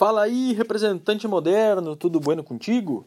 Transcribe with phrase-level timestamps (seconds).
[0.00, 3.06] Fala aí, representante moderno, tudo bueno contigo?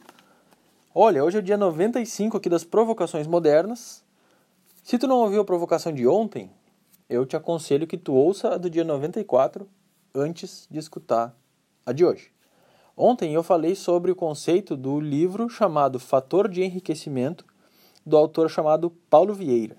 [0.94, 4.04] Olha, hoje é o dia 95 aqui das provocações modernas.
[4.84, 6.52] Se tu não ouviu a provocação de ontem,
[7.10, 9.68] eu te aconselho que tu ouça a do dia 94
[10.14, 11.36] antes de escutar
[11.84, 12.32] a de hoje.
[12.96, 17.44] Ontem eu falei sobre o conceito do livro chamado Fator de Enriquecimento,
[18.06, 19.78] do autor chamado Paulo Vieira.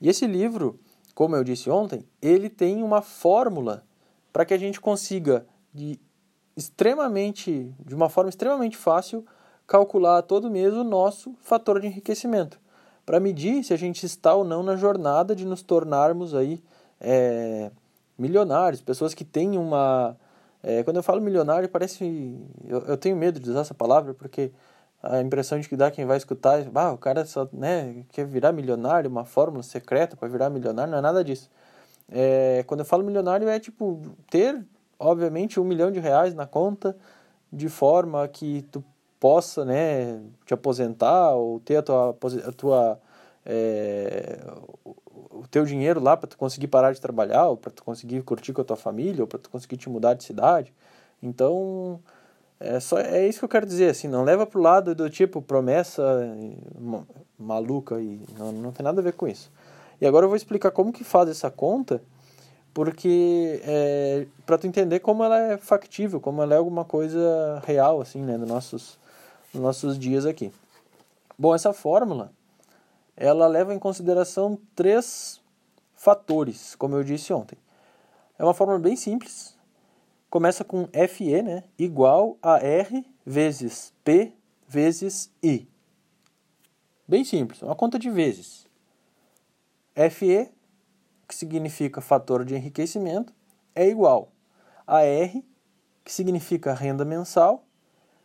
[0.00, 0.80] E esse livro,
[1.14, 3.86] como eu disse ontem, ele tem uma fórmula
[4.32, 6.00] para que a gente consiga de
[6.56, 9.24] extremamente, de uma forma extremamente fácil,
[9.66, 12.60] calcular todo mês o nosso fator de enriquecimento,
[13.04, 16.62] para medir se a gente está ou não na jornada de nos tornarmos aí
[17.00, 17.70] é,
[18.18, 20.16] milionários, pessoas que têm uma
[20.62, 24.50] é, quando eu falo milionário parece eu, eu, tenho medo de usar essa palavra porque
[25.02, 28.52] a impressão de que dá quem vai escutar, ah, o cara só né, quer virar
[28.52, 31.50] milionário, uma fórmula secreta para virar milionário, não é nada disso.
[32.10, 34.64] É, quando eu falo milionário é tipo ter
[34.98, 36.96] obviamente, um milhão de reais na conta,
[37.52, 38.82] de forma que tu
[39.20, 43.00] possa, né, te aposentar ou ter a tua, a tua
[43.46, 44.38] é,
[45.44, 48.52] o teu dinheiro lá para tu conseguir parar de trabalhar, ou para tu conseguir curtir
[48.52, 50.72] com a tua família, ou para tu conseguir te mudar de cidade.
[51.22, 52.00] Então,
[52.58, 55.42] é só é isso que eu quero dizer, assim, não leva pro lado do tipo
[55.42, 56.02] promessa
[57.38, 59.50] maluca e não, não tem nada a ver com isso.
[60.00, 62.02] E agora eu vou explicar como que faz essa conta
[62.74, 68.00] porque é, para tu entender como ela é factível, como ela é alguma coisa real
[68.00, 68.98] assim, né, nos nossos
[69.54, 70.52] nos nossos dias aqui.
[71.38, 72.32] Bom, essa fórmula
[73.16, 75.40] ela leva em consideração três
[75.94, 77.56] fatores, como eu disse ontem.
[78.36, 79.56] É uma fórmula bem simples.
[80.28, 84.32] Começa com FE, né, igual a R vezes P
[84.66, 85.68] vezes I.
[87.06, 88.66] Bem simples, uma conta de vezes.
[90.10, 90.50] FE
[91.26, 93.32] que significa fator de enriquecimento,
[93.74, 94.30] é igual
[94.86, 95.44] a R,
[96.04, 97.64] que significa renda mensal,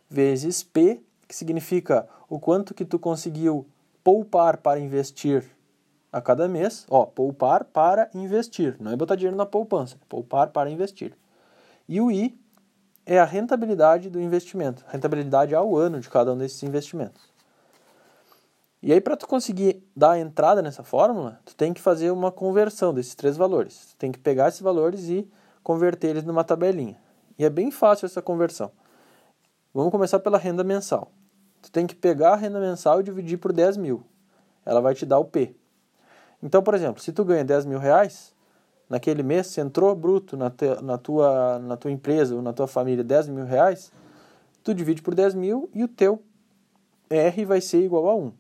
[0.10, 3.66] vezes P, que significa o quanto que tu conseguiu
[4.04, 5.46] poupar para investir
[6.12, 6.86] a cada mês.
[6.90, 11.16] Ó, poupar para investir, não é botar dinheiro na poupança, é poupar para investir.
[11.88, 12.40] E o I
[13.06, 17.22] é a rentabilidade do investimento, rentabilidade ao ano de cada um desses investimentos.
[18.82, 22.94] E aí, para tu conseguir dar entrada nessa fórmula, tu tem que fazer uma conversão
[22.94, 23.88] desses três valores.
[23.92, 25.30] Tu tem que pegar esses valores e
[25.62, 26.98] converter eles numa tabelinha.
[27.38, 28.72] E é bem fácil essa conversão.
[29.74, 31.12] Vamos começar pela renda mensal.
[31.62, 34.04] Tu tem que pegar a renda mensal e dividir por 10 mil.
[34.66, 35.56] Ela vai te dar o P.
[36.42, 38.34] Então, por exemplo, se tu ganha 10 mil reais,
[38.90, 42.68] naquele mês, se entrou bruto na, te, na, tua, na tua empresa ou na tua
[42.68, 43.92] família 10 mil reais,
[44.64, 46.24] tu divide por 10 mil e o teu
[47.10, 48.32] R vai ser igual a 1.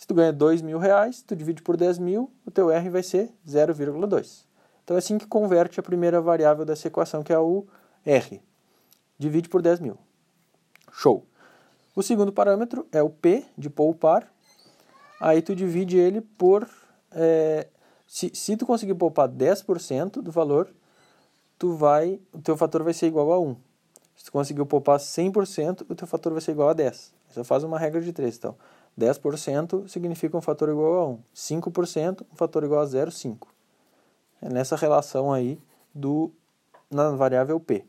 [0.00, 3.02] Se tu ganha 2 mil reais, tu divide por 10 mil, o teu R vai
[3.02, 4.46] ser 0,2.
[4.82, 7.66] Então é assim que converte a primeira variável dessa equação, que é o
[8.02, 8.40] R.
[9.18, 9.98] Divide por 10 mil.
[10.90, 11.26] Show.
[11.94, 14.26] O segundo parâmetro é o P, de poupar.
[15.20, 16.66] Aí tu divide ele por...
[17.12, 17.68] É,
[18.06, 20.74] se, se tu conseguir poupar 10% do valor,
[21.58, 23.54] tu vai, o teu fator vai ser igual a 1.
[24.16, 27.12] Se tu conseguir poupar 100%, o teu fator vai ser igual a 10.
[27.32, 28.56] Só faz uma regra de 3, então.
[28.98, 31.18] 10% significa um fator igual a 1.
[31.34, 33.46] 5%, um fator igual a 0,5.
[34.42, 35.58] É nessa relação aí
[35.94, 36.30] do,
[36.90, 37.84] na variável P.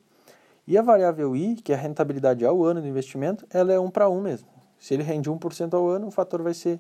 [0.68, 3.90] E a variável I, que é a rentabilidade ao ano do investimento, ela é 1
[3.90, 4.48] para 1 mesmo.
[4.80, 6.80] Se ele rende 1% ao ano, o fator vai ser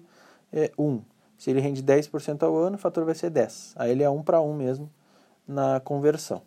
[0.51, 1.01] é, 1.
[1.37, 3.73] Se ele rende 10% ao ano, o fator vai ser 10.
[3.75, 4.89] Aí ele é 1 para 1 mesmo
[5.47, 6.41] na conversão.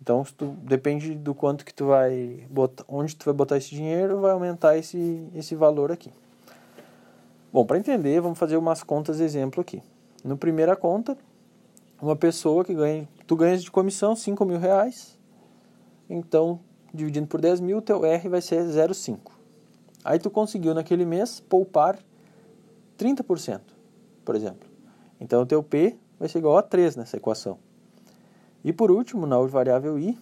[0.00, 4.20] Então, tu, depende do quanto que tu vai botar, onde tu vai botar esse dinheiro,
[4.20, 6.12] vai aumentar esse, esse valor aqui.
[7.54, 9.80] Bom, para entender, vamos fazer umas contas exemplo aqui.
[10.24, 11.16] No primeira conta,
[12.02, 15.16] uma pessoa que ganha, tu ganhas de comissão 5 mil reais,
[16.10, 16.58] então
[16.92, 19.30] dividindo por 10 mil, teu R vai ser 0,5.
[20.02, 21.96] Aí tu conseguiu naquele mês poupar
[22.98, 23.60] 30%,
[24.24, 24.68] por exemplo.
[25.20, 27.56] Então o teu P vai ser igual a 3 nessa equação.
[28.64, 30.18] E por último, na variável I,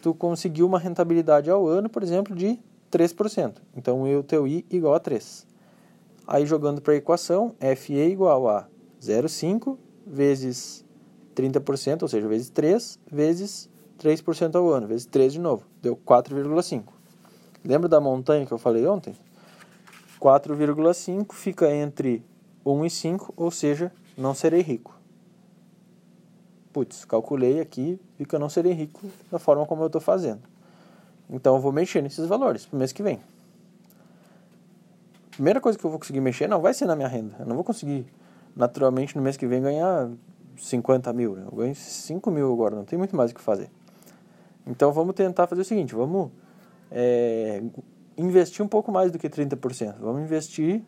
[0.00, 2.58] tu conseguiu uma rentabilidade ao ano, por exemplo, de
[2.90, 3.56] 3%.
[3.76, 5.46] Então o teu I igual a 3.
[6.30, 8.68] Aí jogando para a equação, FE igual a
[9.00, 10.84] 0,5 vezes
[11.34, 16.84] 30%, ou seja, vezes 3, vezes 3% ao ano, vezes 3 de novo, deu 4,5.
[17.64, 19.16] Lembra da montanha que eu falei ontem?
[20.20, 22.22] 4,5 fica entre
[22.62, 24.94] 1 e 5, ou seja, não serei rico.
[26.74, 29.00] Putz, calculei aqui, fica não serei rico
[29.32, 30.42] da forma como eu estou fazendo.
[31.30, 33.18] Então eu vou mexer nesses valores para o mês que vem
[35.38, 37.36] primeira coisa que eu vou conseguir mexer não vai ser na minha renda.
[37.38, 38.04] Eu não vou conseguir,
[38.56, 40.10] naturalmente, no mês que vem ganhar
[40.56, 41.36] 50 mil.
[41.36, 41.44] Né?
[41.46, 43.70] Eu ganho 5 mil agora, não tem muito mais o que fazer.
[44.66, 46.32] Então vamos tentar fazer o seguinte, vamos
[46.90, 47.62] é,
[48.16, 49.94] investir um pouco mais do que 30%.
[50.00, 50.82] Vamos investir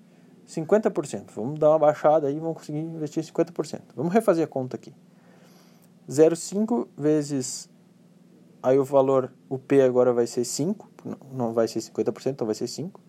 [0.49, 1.31] 50%.
[1.33, 3.83] Vamos dar uma baixada aí vamos conseguir investir 50%.
[3.95, 4.93] Vamos refazer a conta aqui.
[6.09, 7.71] 0,5 vezes
[8.61, 10.91] aí o valor, o P agora vai ser 5,
[11.33, 13.01] não vai ser 50%, então vai ser 5.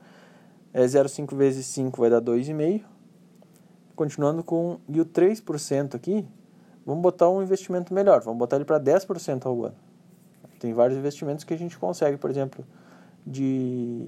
[0.74, 2.84] É 0,5 vezes 5 vai dar 2,5.
[3.96, 6.26] Continuando com e o 3% aqui,
[6.86, 9.76] vamos botar um investimento melhor, vamos botar ele para 10% ao ano.
[10.60, 12.66] Tem vários investimentos que a gente consegue, por exemplo,
[13.26, 14.08] de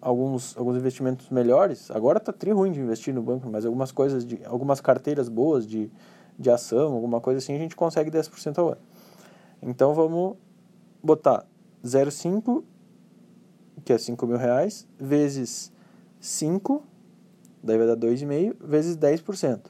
[0.00, 1.90] alguns, alguns investimentos melhores.
[1.90, 5.66] Agora está tri ruim de investir no banco, mas algumas coisas, de algumas carteiras boas
[5.66, 5.90] de,
[6.38, 8.80] de ação, alguma coisa assim, a gente consegue 10% ao ano.
[9.62, 10.36] Então vamos
[11.02, 11.46] botar
[11.84, 12.62] 0,5,
[13.84, 15.72] que é 5 mil reais, vezes
[16.20, 16.82] 5,
[17.62, 19.60] daí vai dar 2,5, vezes 10%.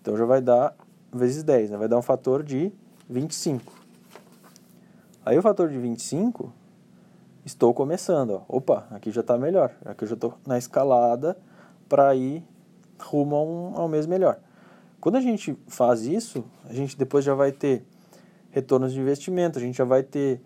[0.00, 0.74] Então já vai dar
[1.12, 1.76] vezes 10, né?
[1.76, 2.72] vai dar um fator de
[3.08, 3.72] 25.
[5.24, 6.52] Aí o fator de 25
[7.44, 8.30] estou começando.
[8.48, 8.56] Ó.
[8.56, 9.72] Opa, aqui já está melhor.
[9.84, 11.36] Aqui eu já estou na escalada
[11.88, 12.42] para ir
[12.98, 14.38] rumo a um, ao mês melhor.
[15.00, 17.84] Quando a gente faz isso, a gente depois já vai ter
[18.50, 20.40] retornos de investimento, a gente já vai ter,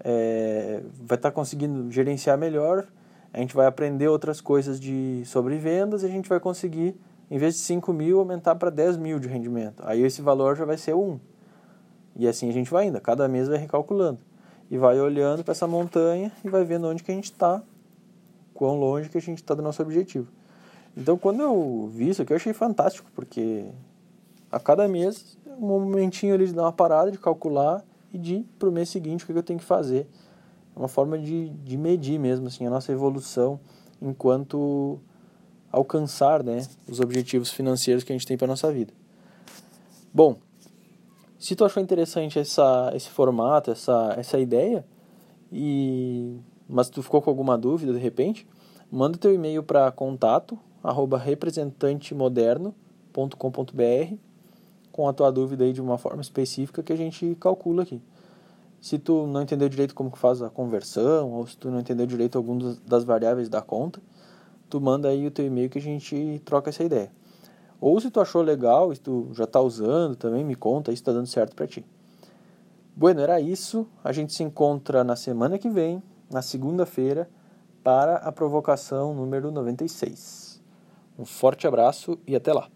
[0.00, 2.86] é, vai estar tá conseguindo gerenciar melhor,
[3.32, 6.94] a gente vai aprender outras coisas de, sobre vendas e a gente vai conseguir,
[7.30, 9.82] em vez de 5 mil, aumentar para 10 mil de rendimento.
[9.86, 11.00] Aí esse valor já vai ser 1.
[11.00, 11.20] Um.
[12.16, 14.18] E assim a gente vai indo, cada mês vai recalculando
[14.70, 17.62] e vai olhando para essa montanha e vai vendo onde que a gente está,
[18.52, 20.28] quão longe que a gente está do nosso objetivo.
[20.96, 23.64] Então, quando eu vi isso aqui, eu achei fantástico, porque
[24.50, 27.82] a cada mês, um momentinho ali de dar uma parada, de calcular
[28.12, 30.06] e de para o mês seguinte o que eu tenho que fazer.
[30.74, 33.60] É uma forma de, de medir mesmo assim, a nossa evolução
[34.00, 34.98] enquanto
[35.70, 38.92] alcançar né, os objetivos financeiros que a gente tem para nossa vida.
[40.12, 40.36] Bom,
[41.38, 44.84] se tu achou interessante essa, esse formato, essa, essa ideia,
[45.50, 46.38] e
[46.68, 48.46] mas tu ficou com alguma dúvida de repente,
[48.90, 54.14] manda teu e-mail para contato arroba representantemoderno.com.br
[54.90, 58.00] com a tua dúvida aí de uma forma específica que a gente calcula aqui.
[58.82, 62.04] Se tu não entendeu direito como que faz a conversão, ou se tu não entendeu
[62.04, 64.02] direito algum das variáveis da conta,
[64.68, 67.12] tu manda aí o teu e-mail que a gente troca essa ideia.
[67.80, 71.12] Ou se tu achou legal, se tu já está usando também, me conta se está
[71.12, 71.86] dando certo para ti.
[72.96, 73.86] Bueno, era isso.
[74.02, 77.30] A gente se encontra na semana que vem, na segunda-feira,
[77.84, 80.60] para a provocação número 96.
[81.16, 82.68] Um forte abraço e até lá.